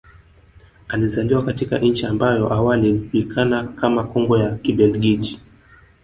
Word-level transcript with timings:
Alizaliwa 0.87 1.45
katika 1.45 1.77
nchi 1.79 2.05
ambayo 2.05 2.53
awali 2.53 2.89
ilijukana 2.89 3.63
kama 3.63 4.03
Kongo 4.03 4.37
ya 4.37 4.55
Kibelgiji 4.57 5.39